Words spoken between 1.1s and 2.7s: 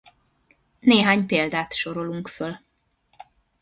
példát sorolunk föl.